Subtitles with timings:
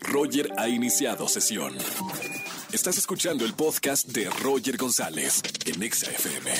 [0.00, 1.74] Roger ha iniciado sesión.
[2.72, 6.50] Estás escuchando el podcast de Roger González en Exa FM.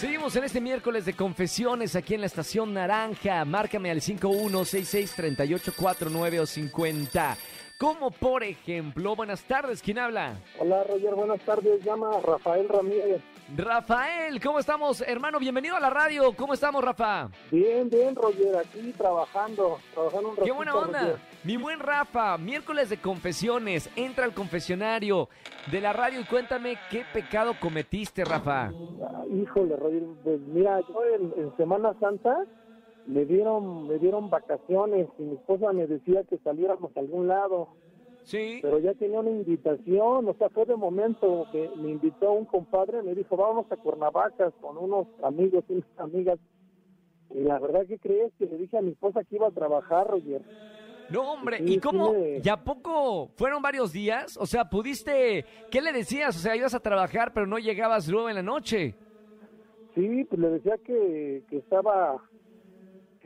[0.00, 3.44] Seguimos en este miércoles de confesiones aquí en la estación Naranja.
[3.44, 7.36] Márcame al 51663849 o 50.
[7.78, 10.36] Como por ejemplo, buenas tardes, ¿quién habla?
[10.58, 11.84] Hola Roger, buenas tardes.
[11.84, 13.20] Llama Rafael Ramírez.
[13.54, 15.02] Rafael, ¿cómo estamos?
[15.02, 16.32] Hermano, bienvenido a la radio.
[16.34, 17.28] ¿Cómo estamos, Rafa?
[17.50, 18.56] Bien, bien, Roger.
[18.56, 21.00] Aquí trabajando, trabajando un ¡Qué ratito, buena onda!
[21.00, 21.16] Roger.
[21.44, 23.90] Mi buen Rafa, miércoles de confesiones.
[23.94, 25.28] Entra al confesionario
[25.70, 28.70] de la radio y cuéntame qué pecado cometiste, Rafa.
[28.72, 30.02] Ah, Híjole, Roger.
[30.24, 32.34] Pues mira, yo en, en Semana Santa
[33.06, 37.68] me dieron, me dieron vacaciones y mi esposa me decía que saliéramos a algún lado,
[38.24, 38.58] Sí.
[38.62, 43.02] pero ya tenía una invitación, o sea, fue de momento que me invitó un compadre,
[43.02, 46.38] me dijo, vamos a Cuernavacas con unos amigos y unas amigas.
[47.34, 50.08] Y la verdad que crees que le dije a mi esposa que iba a trabajar,
[50.08, 50.42] Roger.
[51.08, 52.12] No, hombre, Sí, ¿y cómo?
[52.14, 53.28] sí ¿Ya poco?
[53.36, 54.36] ¿Fueron varios días?
[54.40, 55.44] O sea, ¿pudiste?
[55.70, 56.34] ¿Qué le decías?
[56.36, 58.96] O sea, ibas a trabajar, pero no llegabas luego en la noche.
[59.94, 62.20] Sí, pues le decía que, que estaba,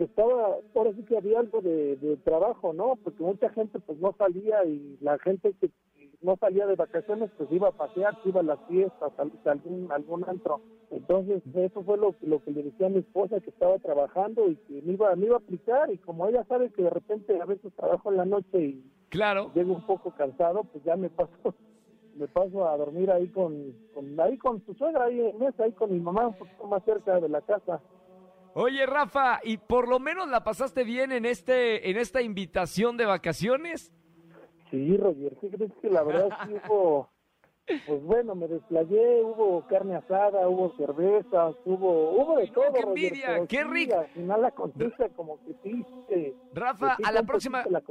[0.01, 2.97] que estaba, ahora sí que había algo de, de trabajo, ¿no?
[3.05, 5.71] Porque mucha gente pues no salía y la gente que
[6.23, 9.53] no salía de vacaciones pues iba a pasear, se iba a las fiestas, a, a
[9.53, 10.63] algún, algún antro.
[10.91, 14.57] Entonces eso fue lo, lo que le decía a mi esposa que estaba trabajando y
[14.57, 17.45] que me iba, me iba a aplicar y como ella sabe que de repente a
[17.45, 19.51] veces trabajo en la noche y Claro.
[19.55, 21.31] llego un poco cansado, pues ya me paso
[22.17, 25.73] me paso a dormir ahí con, con ahí con su suegra ahí en mesa, ahí
[25.73, 27.83] con mi mamá un poquito más cerca de la casa.
[28.55, 33.07] Oye, Rafa, ¿y por lo menos la pasaste bien en este, en esta invitación de
[33.07, 33.93] vacaciones?
[34.71, 37.09] Sí, Roger, ¿qué crees que la verdad sí hubo,
[37.87, 42.81] pues bueno, me desplayé, hubo carne asada, hubo cervezas, hubo, hubo de no, todo, qué
[42.81, 43.99] envidia, qué sí, rico.
[43.99, 45.87] Al final la conciencia como que sí,
[46.61, 47.83] Rafa, que sí a la próxima, la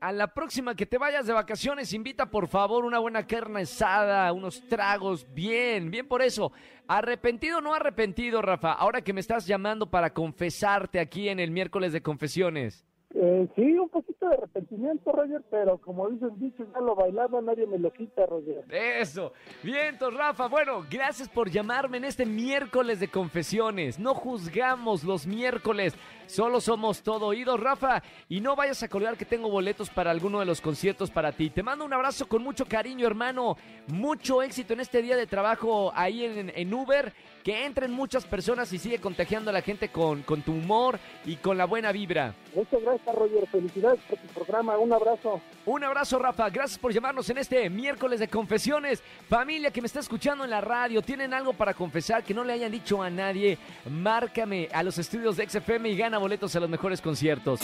[0.00, 4.32] a la próxima que te vayas de vacaciones, invita por favor una buena carne asada,
[4.32, 6.52] unos tragos, bien, bien por eso.
[6.88, 11.50] Arrepentido o no arrepentido, Rafa, ahora que me estás llamando para confesarte aquí en el
[11.50, 12.84] miércoles de confesiones.
[13.20, 17.40] Eh, sí, un poquito de arrepentimiento, Roger, pero como dice el dicho, ya lo bailaba,
[17.40, 18.64] nadie me lo quita, Roger.
[18.70, 19.32] Eso.
[19.64, 20.46] Vientos, Rafa.
[20.46, 23.98] Bueno, gracias por llamarme en este miércoles de confesiones.
[23.98, 25.96] No juzgamos los miércoles.
[26.26, 28.02] Solo somos todo oídos, Rafa.
[28.28, 31.50] Y no vayas a colgar que tengo boletos para alguno de los conciertos para ti.
[31.50, 33.56] Te mando un abrazo con mucho cariño, hermano.
[33.88, 37.12] Mucho éxito en este día de trabajo ahí en, en Uber.
[37.42, 41.36] Que entren muchas personas y sigue contagiando a la gente con, con tu humor y
[41.36, 42.34] con la buena vibra.
[42.54, 43.46] Muchas gracias, Roger.
[43.48, 44.78] Felicidades por tu programa.
[44.78, 45.40] Un abrazo.
[45.66, 46.48] Un abrazo, Rafa.
[46.50, 49.02] Gracias por llamarnos en este miércoles de confesiones.
[49.28, 52.52] Familia que me está escuchando en la radio, ¿tienen algo para confesar que no le
[52.52, 53.58] hayan dicho a nadie?
[53.90, 57.60] Márcame a los estudios de XFM y gana boletos a los mejores conciertos.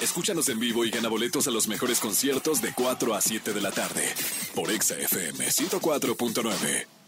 [0.00, 3.60] Escúchanos en vivo y gana boletos a los mejores conciertos de 4 a 7 de
[3.60, 4.02] la tarde
[4.54, 7.03] por Exa FM 104.9.